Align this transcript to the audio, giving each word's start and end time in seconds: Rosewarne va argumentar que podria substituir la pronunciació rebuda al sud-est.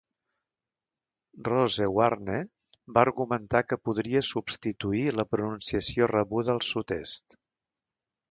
Rosewarne 1.47 2.37
va 2.95 3.03
argumentar 3.07 3.61
que 3.73 3.79
podria 3.89 4.23
substituir 4.29 5.03
la 5.19 5.25
pronunciació 5.35 6.07
rebuda 6.15 6.55
al 6.57 6.65
sud-est. 6.71 7.37